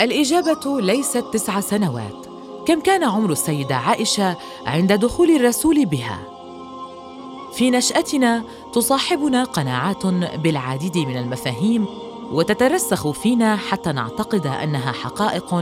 الإجابة 0.00 0.80
ليست 0.80 1.24
تسع 1.32 1.60
سنوات 1.60 2.26
كم 2.66 2.80
كان 2.80 3.04
عمر 3.04 3.32
السيدة 3.32 3.76
عائشة 3.76 4.36
عند 4.66 4.92
دخول 4.92 5.30
الرسول 5.30 5.86
بها؟ 5.86 6.18
في 7.52 7.70
نشأتنا 7.70 8.44
تصاحبنا 8.72 9.44
قناعات 9.44 10.06
بالعديد 10.06 10.98
من 10.98 11.16
المفاهيم 11.16 11.86
وتترسخ 12.32 13.10
فينا 13.10 13.56
حتى 13.56 13.92
نعتقد 13.92 14.46
أنها 14.46 14.92
حقائق 14.92 15.54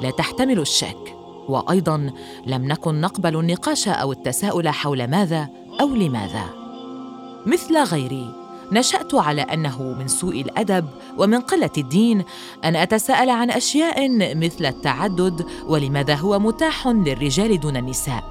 لا 0.00 0.10
تحتمل 0.10 0.58
الشك 0.58 1.16
وأيضا 1.48 2.12
لم 2.46 2.68
نكن 2.68 3.00
نقبل 3.00 3.36
النقاش 3.36 3.88
أو 3.88 4.12
التساؤل 4.12 4.68
حول 4.68 5.08
ماذا 5.08 5.48
أو 5.80 5.88
لماذا 5.88 6.44
مثل 7.46 7.78
غيري 7.78 8.43
نشأت 8.72 9.14
على 9.14 9.42
أنه 9.42 9.82
من 9.82 10.08
سوء 10.08 10.40
الأدب 10.40 10.86
ومن 11.18 11.40
قلة 11.40 11.70
الدين 11.78 12.24
أن 12.64 12.76
أتساءل 12.76 13.30
عن 13.30 13.50
أشياء 13.50 14.08
مثل 14.34 14.66
التعدد 14.66 15.46
ولماذا 15.66 16.14
هو 16.14 16.38
متاح 16.38 16.88
للرجال 16.88 17.60
دون 17.60 17.76
النساء. 17.76 18.24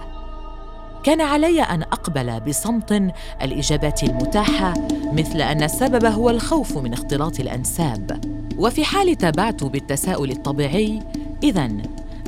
كان 1.04 1.22
علي 1.22 1.62
أن 1.62 1.82
أقبل 1.82 2.40
بصمت 2.40 3.14
الإجابات 3.42 4.04
المتاحة 4.04 4.74
مثل 5.14 5.42
أن 5.42 5.64
السبب 5.64 6.06
هو 6.06 6.30
الخوف 6.30 6.78
من 6.78 6.94
اختلاط 6.94 7.40
الأنساب. 7.40 8.22
وفي 8.58 8.86
حال 8.86 9.16
تابعت 9.16 9.64
بالتساؤل 9.64 10.32
الطبيعي 10.32 11.00
اذا 11.44 11.70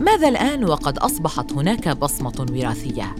ماذا 0.01 0.27
الآن 0.27 0.63
وقد 0.63 0.97
أصبحت 0.97 1.53
هناك 1.53 1.89
بصمة 1.89 2.45
وراثية؟ 2.51 3.15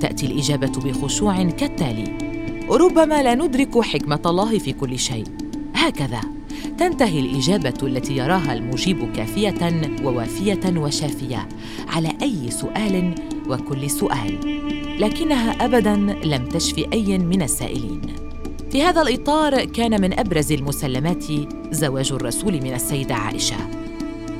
تأتي 0.00 0.26
الإجابة 0.26 0.80
بخشوع 0.80 1.42
كالتالي 1.42 2.18
ربما 2.70 3.22
لا 3.22 3.34
ندرك 3.34 3.78
حكمة 3.78 4.20
الله 4.26 4.58
في 4.58 4.72
كل 4.72 4.98
شيء. 4.98 5.24
هكذا. 5.74 6.20
تنتهي 6.78 7.20
الإجابة 7.20 7.74
التي 7.82 8.16
يراها 8.16 8.52
المجيب 8.52 9.12
كافية 9.12 9.82
ووافية 10.04 10.60
وشافية 10.76 11.48
على 11.88 12.12
أي 12.22 12.50
سؤال 12.50 13.14
وكل 13.48 13.90
سؤال. 13.90 14.38
لكنها 15.00 15.64
ابدا 15.64 15.96
لم 16.24 16.48
تشفي 16.48 16.92
أي 16.92 17.18
من 17.18 17.42
السائلين. 17.42 18.00
في 18.70 18.82
هذا 18.82 19.02
الإطار 19.02 19.64
كان 19.64 20.00
من 20.00 20.18
أبرز 20.18 20.52
المسلمات 20.52 21.24
زواج 21.70 22.12
الرسول 22.12 22.52
من 22.52 22.74
السيدة 22.74 23.14
عائشة. 23.14 23.56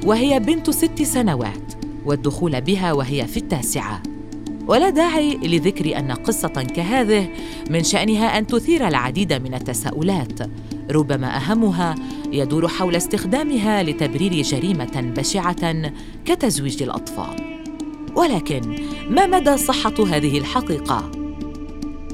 وهي 0.06 0.40
بنت 0.40 0.70
ست 0.70 1.02
سنوات 1.02 1.72
والدخول 2.06 2.60
بها 2.60 2.92
وهي 2.92 3.26
في 3.26 3.36
التاسعة. 3.36 4.02
ولا 4.70 4.90
داعي 4.90 5.36
لذكر 5.36 5.98
أن 5.98 6.12
قصة 6.12 6.48
كهذه 6.48 7.28
من 7.70 7.84
شأنها 7.84 8.38
أن 8.38 8.46
تثير 8.46 8.88
العديد 8.88 9.32
من 9.32 9.54
التساؤلات. 9.54 10.38
ربما 10.90 11.36
أهمها 11.36 11.94
يدور 12.32 12.68
حول 12.68 12.96
استخدامها 12.96 13.82
لتبرير 13.82 14.42
جريمة 14.42 15.12
بشعة 15.16 15.92
كتزويج 16.24 16.82
الأطفال. 16.82 17.60
ولكن 18.16 18.76
ما 19.08 19.26
مدى 19.26 19.56
صحة 19.56 19.94
هذه 20.06 20.38
الحقيقة؟ 20.38 21.10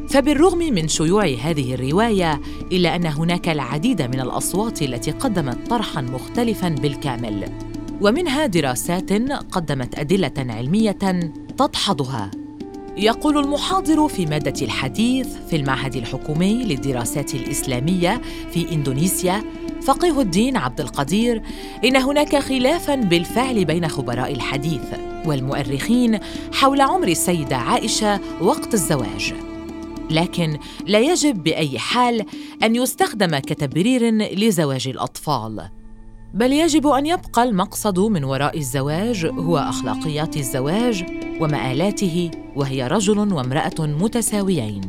فبالرغم 0.09 0.59
من 0.59 0.89
شيوع 0.89 1.25
هذه 1.25 1.75
الرواية 1.75 2.41
إلا 2.73 2.97
أن 2.97 3.07
هناك 3.07 3.49
العديد 3.49 4.03
من 4.03 4.21
الأصوات 4.21 4.83
التي 4.83 5.11
قدمت 5.11 5.71
طرحا 5.71 6.01
مختلفا 6.01 6.69
بالكامل. 6.69 7.49
ومنها 8.01 8.47
دراسات 8.47 9.13
قدمت 9.53 9.99
أدلة 9.99 10.35
علمية 10.39 10.99
تدحضها 11.59 12.31
يقول 12.99 13.39
المحاضر 13.39 14.09
في 14.09 14.27
مادة 14.27 14.63
الحديث 14.63 15.29
في 15.51 15.57
المعهد 15.57 15.97
الحكومي 15.97 16.65
للدراسات 16.65 17.35
الإسلامية 17.35 18.21
في 18.53 18.73
إندونيسيا 18.73 19.45
فقيه 19.83 20.21
الدين 20.21 20.57
عبد 20.57 20.81
القدير 20.81 21.43
إن 21.85 21.97
هناك 21.97 22.37
خلافا 22.37 22.95
بالفعل 22.95 23.65
بين 23.65 23.89
خبراء 23.89 24.33
الحديث 24.33 24.83
والمؤرخين 25.27 26.19
حول 26.53 26.81
عمر 26.81 27.09
السيدة 27.09 27.57
عائشة 27.57 28.21
وقت 28.41 28.75
الزواج. 28.75 29.35
لكن 30.11 30.59
لا 30.87 30.99
يجب 30.99 31.43
بأي 31.43 31.79
حال 31.79 32.25
أن 32.63 32.77
يستخدم 32.77 33.39
كتبرير 33.39 34.11
لزواج 34.15 34.89
الأطفال. 34.89 35.69
بل 36.37 36.53
يجب 36.53 36.87
أن 36.87 37.07
يبقى 37.07 37.43
المقصد 37.43 37.99
من 37.99 38.25
وراء 38.25 38.59
الزواج 38.59 39.27
هو 39.27 39.59
أخلاقيات 39.59 40.37
الزواج 40.37 41.05
ومآلاته 41.41 42.31
وهي 42.57 42.87
رجل 42.87 43.19
وامرأة 43.19 43.75
متساويين. 43.79 44.81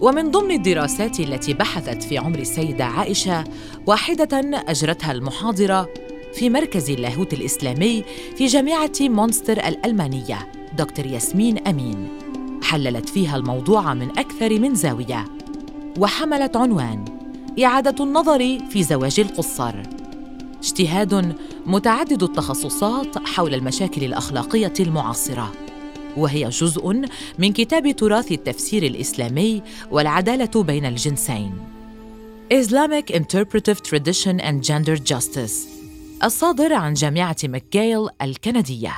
ومن 0.00 0.30
ضمن 0.30 0.50
الدراسات 0.50 1.20
التي 1.20 1.54
بحثت 1.54 2.02
في 2.02 2.18
عمر 2.18 2.38
السيدة 2.38 2.84
عائشة 2.84 3.44
واحدة 3.86 4.40
أجرتها 4.68 5.12
المحاضرة 5.12 5.88
في 6.34 6.50
مركز 6.50 6.90
اللاهوت 6.90 7.32
الإسلامي 7.32 8.04
في 8.36 8.46
جامعة 8.46 8.92
مونستر 9.00 9.58
الألمانية 9.68 10.52
دكتور 10.78 11.06
ياسمين 11.06 11.58
أمين. 11.58 12.08
حللت 12.62 13.08
فيها 13.08 13.36
الموضوع 13.36 13.94
من 13.94 14.18
أكثر 14.18 14.58
من 14.58 14.74
زاوية 14.74 15.24
وحملت 15.98 16.56
عنوان 16.56 17.04
إعادة 17.64 18.04
النظر 18.04 18.58
في 18.70 18.82
زواج 18.82 19.20
القصر. 19.20 20.01
اجتهاد 20.62 21.36
متعدد 21.66 22.22
التخصصات 22.22 23.28
حول 23.28 23.54
المشاكل 23.54 24.04
الأخلاقية 24.04 24.72
المعاصرة 24.80 25.52
وهي 26.16 26.48
جزء 26.48 27.02
من 27.38 27.52
كتاب 27.52 27.96
تراث 27.96 28.32
التفسير 28.32 28.82
الإسلامي 28.82 29.62
والعدالة 29.90 30.62
بين 30.62 30.86
الجنسين. 30.86 31.52
Islamic 32.52 33.10
Interpretive 33.10 33.80
Tradition 33.82 34.40
and 34.40 34.62
Gender 34.62 34.96
Justice 35.12 35.52
الصادر 36.24 36.72
عن 36.72 36.94
جامعة 36.94 37.36
مكجيل 37.44 38.08
الكندية. 38.22 38.94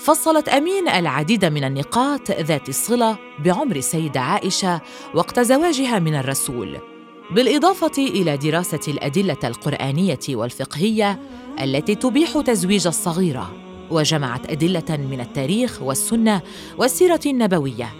فصلت 0.00 0.48
أمين 0.48 0.88
العديد 0.88 1.44
من 1.44 1.64
النقاط 1.64 2.30
ذات 2.30 2.68
الصلة 2.68 3.18
بعمر 3.44 3.76
السيده 3.76 4.20
عائشة 4.20 4.80
وقت 5.14 5.40
زواجها 5.40 5.98
من 5.98 6.14
الرسول. 6.14 6.97
بالإضافة 7.30 7.92
إلى 7.98 8.36
دراسة 8.36 8.80
الأدلة 8.88 9.36
القرآنية 9.44 10.18
والفقهية 10.28 11.20
التي 11.60 11.94
تبيح 11.94 12.40
تزويج 12.40 12.86
الصغيرة 12.86 13.52
وجمعت 13.90 14.50
أدلة 14.50 14.96
من 14.96 15.20
التاريخ 15.20 15.82
والسنة 15.82 16.40
والسيرة 16.78 17.20
النبوية. 17.26 17.94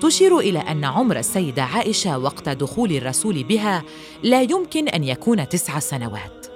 تشير 0.00 0.38
إلى 0.38 0.58
أن 0.58 0.84
عمر 0.84 1.18
السيدة 1.18 1.62
عائشة 1.62 2.18
وقت 2.18 2.48
دخول 2.48 2.92
الرسول 2.92 3.42
بها 3.44 3.82
لا 4.22 4.42
يمكن 4.42 4.88
أن 4.88 5.04
يكون 5.04 5.48
تسع 5.48 5.78
سنوات. 5.78 6.46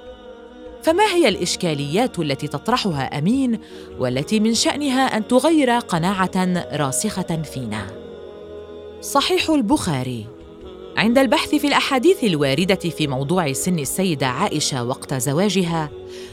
فما 0.82 1.04
هي 1.04 1.28
الإشكاليات 1.28 2.18
التي 2.18 2.48
تطرحها 2.48 3.18
أمين 3.18 3.58
والتي 3.98 4.40
من 4.40 4.54
شأنها 4.54 5.16
أن 5.16 5.28
تغير 5.28 5.70
قناعة 5.70 6.64
راسخة 6.72 7.42
فينا؟ 7.42 7.86
صحيح 9.00 9.50
البخاري. 9.50 10.37
عند 10.98 11.18
البحث 11.18 11.54
في 11.54 11.66
الأحاديث 11.66 12.24
الواردة 12.24 12.74
في 12.74 13.06
موضوع 13.06 13.52
سن 13.52 13.78
السيدة 13.78 14.26
عائشة 14.26 14.84
وقت 14.84 15.14
زواجها 15.14 15.90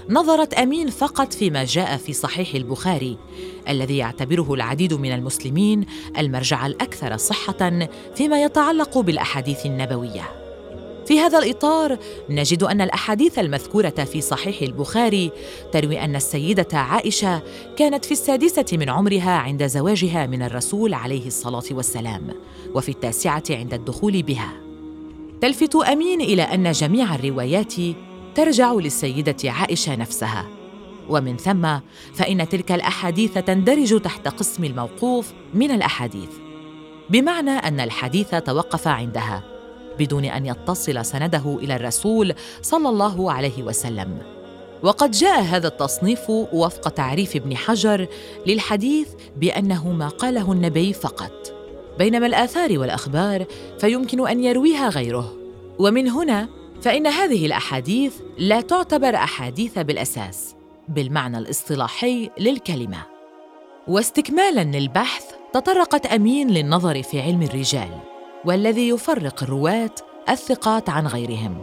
نظرت 0.09 0.53
أمين 0.53 0.89
فقط 0.89 1.33
فيما 1.33 1.63
جاء 1.63 1.97
في 1.97 2.13
صحيح 2.13 2.55
البخاري 2.55 3.17
الذي 3.69 3.97
يعتبره 3.97 4.53
العديد 4.53 4.93
من 4.93 5.11
المسلمين 5.11 5.85
المرجع 6.17 6.65
الأكثر 6.65 7.17
صحة 7.17 7.87
فيما 8.15 8.43
يتعلق 8.43 8.97
بالأحاديث 8.97 9.65
النبوية. 9.65 10.44
في 11.05 11.19
هذا 11.19 11.39
الإطار 11.39 11.97
نجد 12.29 12.63
أن 12.63 12.81
الأحاديث 12.81 13.39
المذكورة 13.39 13.89
في 13.89 14.21
صحيح 14.21 14.61
البخاري 14.61 15.31
تروي 15.71 15.99
أن 15.99 16.15
السيدة 16.15 16.67
عائشة 16.73 17.41
كانت 17.77 18.05
في 18.05 18.11
السادسة 18.11 18.65
من 18.73 18.89
عمرها 18.89 19.31
عند 19.31 19.67
زواجها 19.67 20.27
من 20.27 20.41
الرسول 20.41 20.93
عليه 20.93 21.27
الصلاة 21.27 21.63
والسلام 21.71 22.27
وفي 22.75 22.89
التاسعة 22.89 23.43
عند 23.49 23.73
الدخول 23.73 24.23
بها. 24.23 24.53
تلفت 25.41 25.75
أمين 25.75 26.21
إلى 26.21 26.41
أن 26.41 26.71
جميع 26.71 27.15
الروايات 27.15 27.73
ترجع 28.35 28.73
للسيدة 28.73 29.51
عائشة 29.51 29.95
نفسها. 29.95 30.47
ومن 31.09 31.37
ثم 31.37 31.67
فإن 32.13 32.49
تلك 32.49 32.71
الأحاديث 32.71 33.33
تندرج 33.33 34.01
تحت 34.01 34.27
قسم 34.27 34.63
الموقوف 34.63 35.33
من 35.53 35.71
الأحاديث 35.71 36.29
بمعنى 37.09 37.51
أن 37.51 37.79
الحديث 37.79 38.35
توقف 38.35 38.87
عندها. 38.87 39.54
بدون 39.99 40.25
أن 40.25 40.45
يتصل 40.45 41.05
سنده 41.05 41.59
إلى 41.61 41.75
الرسول 41.75 42.33
صلى 42.61 42.89
الله 42.89 43.31
عليه 43.31 43.63
وسلم. 43.63 44.17
وقد 44.83 45.11
جاء 45.11 45.41
هذا 45.41 45.67
التصنيف 45.67 46.29
وفق 46.29 46.89
تعريف 46.89 47.35
ابن 47.35 47.57
حجر 47.57 48.07
للحديث 48.47 49.07
بأنه 49.37 49.91
ما 49.91 50.07
قاله 50.07 50.51
النبي 50.51 50.93
فقط. 50.93 51.53
بينما 51.97 52.25
الآثار 52.25 52.79
والأخبار 52.79 53.45
فيمكن 53.79 54.27
أن 54.27 54.43
يرويها 54.43 54.89
غيره. 54.89 55.33
ومن 55.79 56.07
هنا 56.09 56.49
فإن 56.81 57.07
هذه 57.07 57.45
الأحاديث 57.45 58.13
لا 58.37 58.61
تعتبر 58.61 59.15
أحاديث 59.15 59.79
بالأساس 59.79 60.55
بالمعنى 60.89 61.37
الاصطلاحي 61.37 62.29
للكلمة. 62.37 63.05
واستكمالا 63.87 64.63
للبحث 64.63 65.23
تطرقت 65.53 66.05
أمين 66.05 66.49
للنظر 66.49 67.03
في 67.03 67.21
علم 67.21 67.41
الرجال. 67.41 68.14
والذي 68.45 68.89
يفرق 68.89 69.43
الرواة 69.43 69.91
الثقات 70.29 70.89
عن 70.89 71.07
غيرهم. 71.07 71.61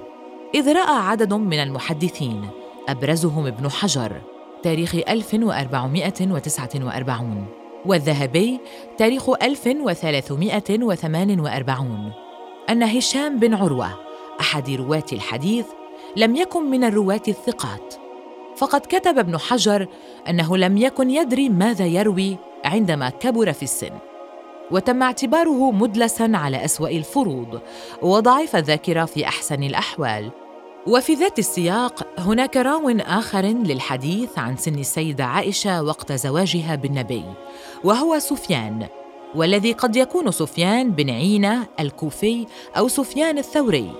إذ 0.54 0.72
رأى 0.72 0.96
عدد 0.96 1.34
من 1.34 1.62
المحدثين 1.62 2.48
أبرزهم 2.88 3.46
ابن 3.46 3.70
حجر 3.70 4.20
تاريخ 4.62 4.94
1449 4.94 7.46
والذهبي 7.86 8.60
تاريخ 8.98 9.30
1348 9.30 12.12
أن 12.70 12.82
هشام 12.82 13.38
بن 13.38 13.54
عروة 13.54 13.98
أحد 14.40 14.70
رواة 14.70 15.06
الحديث 15.12 15.66
لم 16.16 16.36
يكن 16.36 16.70
من 16.70 16.84
الرواة 16.84 17.22
الثقات. 17.28 17.94
فقد 18.56 18.80
كتب 18.80 19.18
ابن 19.18 19.38
حجر 19.38 19.86
أنه 20.28 20.56
لم 20.56 20.76
يكن 20.76 21.10
يدري 21.10 21.48
ماذا 21.48 21.86
يروي 21.86 22.36
عندما 22.64 23.10
كبر 23.10 23.52
في 23.52 23.62
السن. 23.62 24.11
وتم 24.72 25.02
اعتباره 25.02 25.70
مدلسا 25.70 26.30
على 26.34 26.64
أسوأ 26.64 26.88
الفروض 26.88 27.60
وضعيف 28.02 28.56
الذاكرة 28.56 29.04
في 29.04 29.24
أحسن 29.24 29.62
الأحوال. 29.62 30.30
وفي 30.86 31.14
ذات 31.14 31.38
السياق 31.38 32.06
هناك 32.18 32.56
راو 32.56 32.90
آخر 32.90 33.42
للحديث 33.42 34.38
عن 34.38 34.56
سن 34.56 34.78
السيدة 34.78 35.24
عائشة 35.24 35.82
وقت 35.82 36.12
زواجها 36.12 36.74
بالنبي 36.74 37.24
وهو 37.84 38.18
سفيان 38.18 38.86
والذي 39.34 39.72
قد 39.72 39.96
يكون 39.96 40.30
سفيان 40.30 40.90
بن 40.90 41.10
عينه 41.10 41.66
الكوفي 41.80 42.46
أو 42.76 42.88
سفيان 42.88 43.38
الثوري 43.38 43.92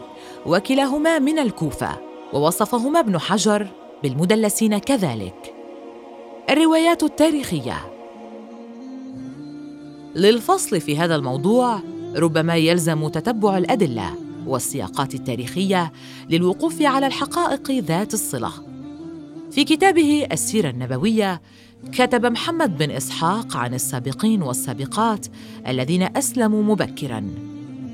وكلاهما 0.47 1.19
من 1.19 1.39
الكوفة 1.39 1.99
ووصفهما 2.33 3.01
ابن 3.01 3.19
حجر 3.19 3.67
بالمدلسين 4.03 4.79
كذلك. 4.79 5.55
الروايات 6.51 7.03
التاريخية 7.03 7.92
للفصل 10.17 10.81
في 10.81 10.99
هذا 10.99 11.17
الموضوع 11.17 11.81
ربما 12.17 12.57
يلزم 12.57 13.09
تتبع 13.09 13.59
الأدلة 13.59 14.15
والسياقات 14.47 15.15
التاريخية 15.15 15.93
للوقوف 16.31 16.83
على 16.83 17.07
الحقائق 17.07 17.71
ذات 17.71 18.15
الصلة. 18.15 18.53
في 19.51 19.65
كتابه 19.65 20.27
السيرة 20.33 20.71
النبوية 20.71 21.43
كتب 21.93 22.27
محمد 22.27 22.79
بن 22.79 22.91
إسحاق 22.91 23.57
عن 23.57 23.75
السابقين 23.75 24.43
والسابقات 24.43 25.27
الذين 25.67 26.17
أسلموا 26.17 26.63
مبكرا. 26.63 27.25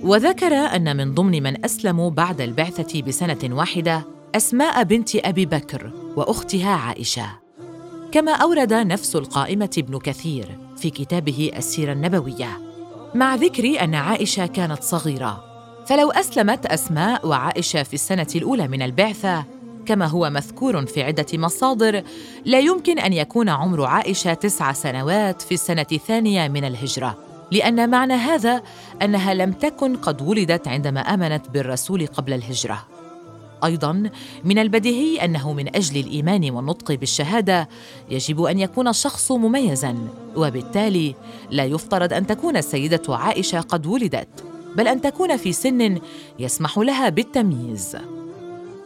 وذكر 0.03 0.55
أن 0.55 0.97
من 0.97 1.15
ضمن 1.15 1.43
من 1.43 1.65
أسلموا 1.65 2.11
بعد 2.11 2.41
البعثة 2.41 3.03
بسنة 3.03 3.57
واحدة 3.57 4.07
أسماء 4.35 4.83
بنت 4.83 5.17
أبي 5.17 5.47
بكر 5.47 5.91
وأختها 6.17 6.71
عائشة. 6.71 7.27
كما 8.13 8.33
أورد 8.33 8.73
نفس 8.73 9.17
القائمة 9.17 9.71
ابن 9.79 9.99
كثير 9.99 10.68
في 10.81 10.91
كتابه 10.91 11.51
السيرة 11.57 11.93
النبوية 11.93 12.61
مع 13.15 13.35
ذكر 13.35 13.85
أن 13.85 13.95
عائشة 13.95 14.47
كانت 14.47 14.83
صغيرة. 14.83 15.45
فلو 15.87 16.11
أسلمت 16.11 16.67
أسماء 16.67 17.27
وعائشة 17.27 17.83
في 17.83 17.95
السنة 17.95 18.27
الأولى 18.35 18.69
من 18.69 18.83
البعثة 18.83 19.45
كما 19.87 20.07
هو 20.07 20.31
مذكور 20.31 20.87
في 20.87 21.03
عدة 21.03 21.27
مصادر 21.35 22.03
لا 22.45 22.59
يمكن 22.59 22.99
أن 22.99 23.13
يكون 23.13 23.49
عمر 23.49 23.85
عائشة 23.85 24.35
تسع 24.35 24.73
سنوات 24.73 25.43
في 25.43 25.55
السنة 25.55 25.87
الثانية 25.93 26.49
من 26.49 26.65
الهجرة 26.65 27.19
لأن 27.51 27.91
معنى 27.91 28.15
هذا 28.15 28.63
أنها 29.03 29.35
لم 29.35 29.53
تكن 29.53 29.97
قد 29.97 30.23
ولدت 30.23 30.69
عندما 30.69 31.01
آمنت 31.01 31.51
بالرسول 31.51 32.07
قبل 32.07 32.33
الهجرة. 32.33 32.98
أيضا 33.65 34.11
من 34.45 34.59
البديهي 34.59 35.25
أنه 35.25 35.53
من 35.53 35.77
أجل 35.77 36.01
الإيمان 36.01 36.51
والنطق 36.51 36.93
بالشهادة 36.93 37.69
يجب 38.11 38.43
أن 38.43 38.59
يكون 38.59 38.89
الشخص 38.89 39.33
مميزا 39.33 39.97
وبالتالي 40.37 41.15
لا 41.51 41.65
يفترض 41.65 42.13
أن 42.13 42.27
تكون 42.27 42.57
السيدة 42.57 43.03
عائشة 43.09 43.61
قد 43.61 43.87
ولدت 43.87 44.45
بل 44.77 44.89
أن 44.89 45.01
تكون 45.01 45.37
في 45.37 45.53
سن 45.53 45.99
يسمح 46.39 46.79
لها 46.79 47.09
بالتمييز. 47.09 47.97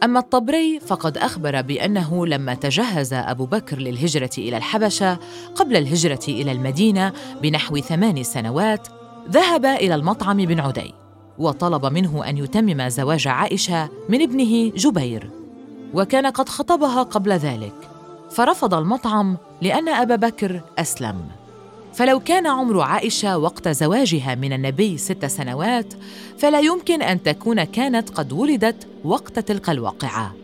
أما 0.03 0.19
الطبري 0.19 0.79
فقد 0.79 1.17
أخبر 1.17 1.61
بأنه 1.61 2.25
لما 2.25 2.53
تجهز 2.53 3.13
أبو 3.13 3.45
بكر 3.45 3.77
للهجرة 3.77 4.29
إلى 4.37 4.57
الحبشة 4.57 5.19
قبل 5.55 5.77
الهجرة 5.77 6.19
إلى 6.27 6.51
المدينة 6.51 7.13
بنحو 7.41 7.77
ثمان 7.77 8.23
سنوات 8.23 8.87
ذهب 9.29 9.65
إلى 9.65 9.95
المطعم 9.95 10.37
بن 10.37 10.59
عدي. 10.59 11.02
وطلب 11.39 11.85
منه 11.85 12.29
أن 12.29 12.37
يتمم 12.37 12.89
زواج 12.89 13.27
عائشة 13.27 13.89
من 14.09 14.21
ابنه 14.21 14.69
جبير 14.69 15.29
وكان 15.93 16.25
قد 16.25 16.49
خطبها 16.49 17.03
قبل 17.03 17.31
ذلك. 17.31 17.73
فرفض 18.31 18.73
المطعم 18.73 19.37
لأن 19.61 19.89
أبا 19.89 20.15
بكر 20.15 20.61
أسلم. 20.77 21.15
فلو 21.93 22.19
كان 22.19 22.47
عمر 22.47 22.81
عائشة 22.81 23.37
وقت 23.37 23.67
زواجها 23.67 24.35
من 24.35 24.53
النبي 24.53 24.97
ست 24.97 25.25
سنوات 25.25 25.93
فلا 26.37 26.59
يمكن 26.59 27.01
أن 27.01 27.23
تكون 27.23 27.63
كانت 27.63 28.09
قد 28.09 28.33
ولدت 28.33 28.87
وقت 29.03 29.39
تلك 29.39 29.69
الواقعة. 29.69 30.35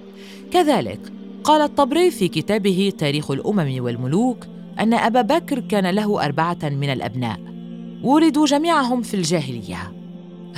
كذلك 0.52 1.00
قال 1.44 1.62
الطبري 1.62 2.12
في 2.12 2.28
كتابه 2.28 2.94
تاريخ 2.98 3.32
الأمم 3.32 3.84
والملوك 3.84 4.38
أن 4.80 4.94
أبا 4.94 5.22
بكر 5.22 5.60
كان 5.60 5.90
له 5.90 6.26
أربعة 6.26 6.60
من 6.64 6.90
الأبناء. 6.90 7.40
ولدوا 8.04 8.46
جميعهم 8.46 9.02
في 9.02 9.14
الجاهلية. 9.14 9.99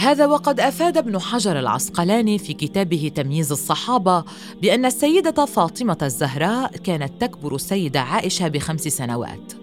هذا 0.02 0.26
وقد 0.26 0.60
أفاد 0.60 0.98
ابن 0.98 1.20
حجر 1.20 1.60
العسقلاني 1.60 2.38
في 2.38 2.54
كتابه 2.54 3.12
تمييز 3.16 3.52
الصحابة 3.52 4.24
بأن 4.62 4.86
السيدة 4.86 5.46
فاطمة 5.46 5.98
الزهراء 6.02 6.72
كانت 6.78 7.12
تكبر 7.22 7.56
السيدة 7.56 8.00
عائشة 8.00 8.48
بخمس 8.48 8.82
سنوات. 8.82 9.54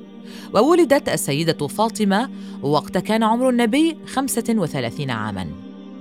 وولدت 0.54 1.08
السيدة 1.08 1.66
فاطمة 1.66 2.30
وقت 2.62 2.98
كان 2.98 3.22
عمر 3.22 3.48
النبي 3.48 3.96
خمسة 4.06 4.44
وثلاثين 4.48 5.10
عاما. 5.10 5.50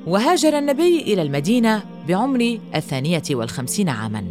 وهاجر 0.07 0.57
النبي 0.57 1.01
إلى 1.01 1.22
المدينة 1.22 1.84
بعمر 2.07 2.60
الثانية 2.75 3.24
والخمسين 3.31 3.89
عاما. 3.89 4.25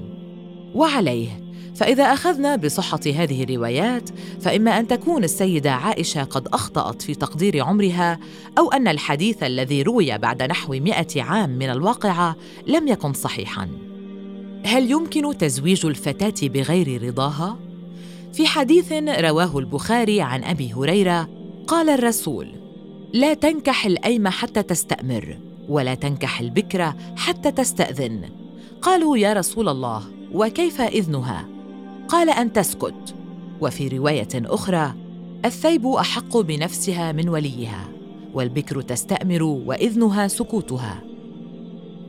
وعليه 0.75 1.45
فإذا 1.76 2.05
أخذنا 2.05 2.56
بصحة 2.56 3.00
هذه 3.06 3.43
الروايات 3.43 4.11
فإما 4.40 4.78
أن 4.78 4.88
تكون 4.88 5.25
السيدة 5.25 5.73
عائشة 5.73 6.25
قد 6.25 6.49
أخطأت 6.49 7.02
في 7.02 7.14
تقدير 7.14 7.64
عمرها 7.64 8.19
أو 8.58 8.73
أن 8.73 8.88
الحديث 8.88 9.43
الذي 9.43 9.82
روي 9.82 10.19
بعد 10.19 10.43
نحو 10.43 10.73
مئة 10.73 11.23
عام 11.23 11.50
من 11.50 11.70
الواقعة 11.70 12.37
لم 12.67 12.88
يكن 12.88 13.12
صحيحاً. 13.12 13.69
هل 14.64 14.90
يمكن 14.90 15.38
تزويج 15.38 15.87
الفتاة 15.87 16.49
بغير 16.49 17.03
رضاها؟ 17.03 17.58
في 18.32 18.46
حديث 18.46 18.93
رواه 18.93 19.58
البخاري 19.58 20.20
عن 20.20 20.44
أبي 20.44 20.72
هريرة 20.72 21.29
قال 21.67 21.91
الرسول: 21.91 22.53
لا 23.12 23.34
تنكح 23.34 23.86
الأيم 23.86 24.29
حتى 24.29 24.62
تستأمر، 24.62 25.39
ولا 25.69 25.94
تنكح 25.94 26.41
البكرة 26.41 26.96
حتى 27.17 27.50
تستأذن. 27.50 28.29
قالوا 28.82 29.17
يا 29.17 29.32
رسول 29.32 29.69
الله 29.69 30.03
وكيف 30.32 30.81
إذنها؟ 30.81 31.56
قال 32.08 32.31
أن 32.31 32.53
تسكت. 32.53 33.15
وفي 33.60 33.89
رواية 33.89 34.29
أخرى 34.34 34.94
الثيب 35.44 35.86
أحق 35.86 36.36
بنفسها 36.36 37.13
من 37.13 37.29
وليها 37.29 37.89
والبكر 38.34 38.81
تستأمر 38.82 39.43
وإذنها 39.43 40.29
سكوتها. 40.29 41.03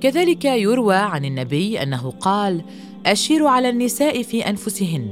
كذلك 0.01 0.45
يروى 0.45 0.95
عن 0.95 1.25
النبي 1.25 1.83
أنه 1.83 2.13
قال 2.19 2.61
اشيروا 3.05 3.49
على 3.49 3.69
النساء 3.69 4.23
في 4.23 4.49
أنفسهن. 4.49 5.07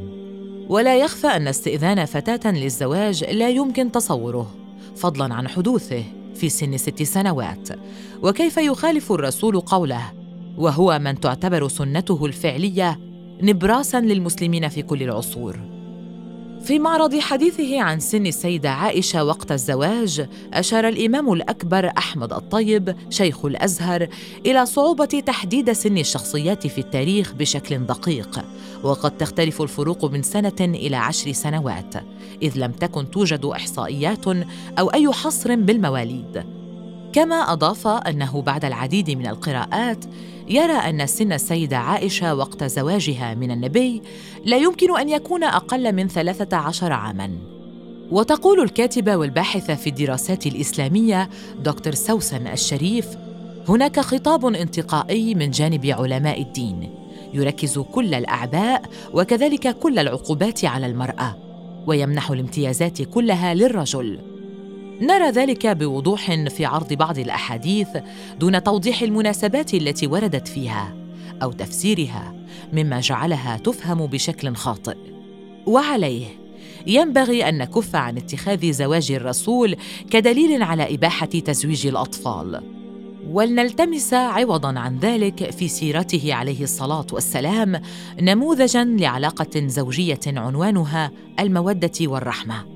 ولا 0.70 0.98
يخفى 0.98 1.28
أن 1.28 1.48
استئذان 1.48 2.06
فتاة 2.06 2.52
للزواج 2.52 3.24
لا 3.24 3.50
يمكن 3.50 3.92
تصوره 3.92 4.56
فضلا 4.96 5.34
عن 5.34 5.48
حدوثه 5.48 6.04
في 6.36 6.50
سن 6.50 6.78
ست 6.78 7.04
سنوات. 7.04 7.70
وكيف 8.24 8.58
يخالف 8.58 9.12
الرسول 9.12 9.60
قوله؟ 9.60 10.12
وهو 10.58 11.00
من 11.00 11.20
تعتبر 11.20 11.68
سنته 11.68 12.26
الفعلية 12.26 13.00
نبراسا 13.42 14.00
للمسلمين 14.00 14.68
في 14.68 14.82
كل 14.82 15.04
العصور. 15.04 15.60
في 16.64 16.80
معرض 16.80 17.20
حديثه 17.20 17.82
عن 17.82 18.00
سن 18.00 18.26
السيدة 18.26 18.70
عائشة 18.70 19.24
وقت 19.24 19.52
الزواج 19.52 20.28
أشار 20.54 20.88
الإمام 20.88 21.34
الأكبر 21.34 21.92
أحمد 21.98 22.34
الطيب 22.34 22.96
شيخ 23.10 23.46
الأزهر 23.46 24.08
إلى 24.46 24.66
صعوبة 24.66 25.06
تحديد 25.06 25.72
سن 25.72 25.98
الشخصيات 25.98 26.68
في 26.68 26.78
التاريخ 26.78 27.34
بشكل 27.34 27.78
دقيق 27.78 28.46
وقد 28.84 29.18
تختلف 29.18 29.62
الفروق 29.62 30.06
من 30.06 30.24
سنة 30.24 30.56
إلى 30.60 30.96
عشر 30.96 31.32
سنوات 31.32 31.96
إذ 32.42 32.54
لم 32.56 32.72
تكن 32.72 33.12
توجد 33.12 33.46
إحصائيات 33.46 34.28
أو 34.80 34.88
أي 34.94 35.12
حصر 35.14 35.56
بالمواليد. 35.56 36.44
كما 37.14 37.36
أضاف 37.36 37.88
أنه 37.88 38.42
بعد 38.42 38.66
العديد 38.66 39.12
من 39.12 39.28
القراءات 39.28 40.06
يرى 40.50 40.74
أن 40.74 41.08
سن 41.08 41.34
السيدة 41.34 41.78
عائشة 41.78 42.36
وقت 42.36 42.64
زواجها 42.64 43.34
من 43.34 43.52
النبي 43.52 44.02
لا 44.46 44.58
يمكن 44.58 44.98
أن 44.98 45.10
يكون 45.10 45.44
أقل 45.44 45.94
من 45.94 46.08
ثلاثة 46.08 46.58
عشر 46.58 46.94
عاما. 46.94 47.32
وتقول 48.12 48.62
الكاتبة 48.62 49.16
والباحثة 49.16 49.76
في 49.76 49.90
الدراسات 49.90 50.48
الإسلامية 50.48 51.30
دكتور 51.64 51.94
سوسن 51.94 52.48
الشريف 52.48 53.08
هناك 53.70 54.00
خطاب 54.00 54.46
انتقائي 54.46 55.36
من 55.36 55.52
جانب 55.52 55.86
علماء 55.86 56.42
الدين. 56.42 56.90
يركز 57.34 57.80
كل 57.80 58.14
الأعباء 58.14 58.82
وكذلك 59.14 59.80
كل 59.80 60.00
العقوبات 60.00 60.66
على 60.66 60.86
المرأة 60.86 61.38
ويمنح 61.88 62.32
الامتيازات 62.32 63.02
كلها 63.02 63.54
للرجل. 63.54 64.35
نرى 65.02 65.30
ذلك 65.30 65.68
بوضوح 65.68 66.32
في 66.48 66.66
عرض 66.66 66.94
بعض 66.94 67.20
الأحاديث 67.20 67.88
دون 68.40 68.64
توضيح 68.64 69.02
المناسبات 69.02 69.74
التي 69.74 70.08
وردت 70.08 70.48
فيها 70.48 70.96
أو 71.44 71.52
تفسيرها 71.52 72.36
مما 72.74 73.00
جعلها 73.00 73.58
تفهم 73.58 74.06
بشكل 74.06 74.56
خاطئ. 74.56 74.98
وعليه 75.66 76.26
ينبغي 76.88 77.50
أن 77.50 77.58
نكف 77.58 77.96
عن 77.96 78.18
اتخاذ 78.18 78.72
زواج 78.72 79.12
الرسول 79.12 79.76
كدليل 80.10 80.64
على 80.64 80.96
إباحة 80.96 81.26
تزويج 81.26 81.88
الأطفال. 81.88 82.62
ولنلتمس 83.30 84.14
عوضا 84.14 84.80
عن 84.80 85.00
ذلك 85.00 85.52
في 85.52 85.68
سيرته 85.68 86.34
عليه 86.34 86.64
الصلاة 86.64 87.08
والسلام 87.12 87.82
نموذجا 88.22 88.84
لعلاقة 88.84 89.68
زوجية 89.68 90.20
عنوانها 90.28 91.12
المودة 91.40 91.92
والرحمة. 92.02 92.75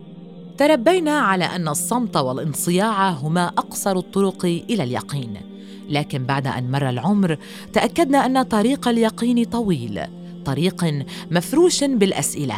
تربينا 0.60 1.20
على 1.20 1.46
أن 1.46 1.68
الصمت 1.68 2.18
والانصياع 2.18 3.10
هما 3.10 3.48
أقصر 3.48 3.98
الطرق 3.98 4.46
إلى 4.46 4.84
اليقين. 4.84 5.42
لكن 5.90 6.24
بعد 6.24 6.48
أن 6.48 6.72
مر 6.72 6.90
العمر 6.90 7.38
تأكدنا 7.74 8.26
أن 8.26 8.42
طريق 8.42 8.88
اليقين 8.88 9.44
طويل 9.44 10.02
طريق 10.46 11.06
مفروش 11.32 11.84
بالأسئلة 11.84 12.56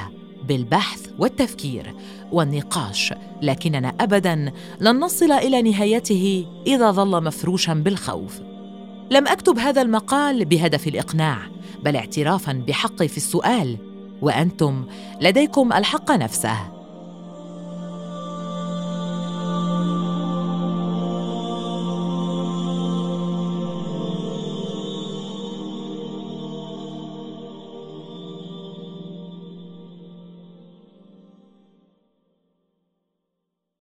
بالبحث 0.47 1.09
والتفكير 1.19 1.95
والنقاش. 2.31 3.13
لكننا 3.41 3.93
ابدا 3.99 4.51
لن 4.79 4.99
نصل 4.99 5.31
إلى 5.31 5.61
نهايته 5.61 6.45
إذا 6.67 6.91
ظل 6.91 7.23
مفروشا 7.23 7.73
بالخوف. 7.73 8.39
لم 9.11 9.27
أكتب 9.27 9.59
هذا 9.59 9.81
المقال 9.81 10.45
بهدف 10.45 10.87
الإقناع 10.87 11.37
بل 11.83 11.95
اعترافا 11.95 12.63
بحقي 12.67 13.07
في 13.07 13.17
السؤال. 13.17 13.77
وأنتم 14.21 14.85
لديكم 15.21 15.73
الحق 15.73 16.11
نفسه. 16.11 16.80